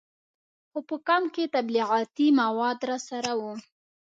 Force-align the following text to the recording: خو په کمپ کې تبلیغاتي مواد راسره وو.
خو 0.69 0.79
په 0.89 0.95
کمپ 1.07 1.27
کې 1.35 1.43
تبلیغاتي 1.55 2.27
مواد 2.41 2.77
راسره 2.89 3.31
وو. 3.39 3.53